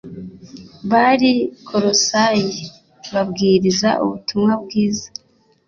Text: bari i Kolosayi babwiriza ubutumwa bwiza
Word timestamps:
bari 0.91 1.31
i 1.39 1.47
Kolosayi 1.67 2.55
babwiriza 3.13 3.89
ubutumwa 4.03 4.51
bwiza 4.63 5.07